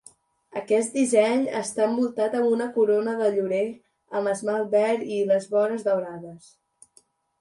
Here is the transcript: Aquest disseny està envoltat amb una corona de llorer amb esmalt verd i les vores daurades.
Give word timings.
Aquest 0.59 0.95
disseny 0.99 1.43
està 1.59 1.83
envoltat 1.89 2.37
amb 2.39 2.49
una 2.55 2.67
corona 2.77 3.15
de 3.19 3.27
llorer 3.35 3.61
amb 4.21 4.33
esmalt 4.35 4.73
verd 4.75 5.05
i 5.19 5.21
les 5.33 5.47
vores 5.57 5.87
daurades. 5.91 6.53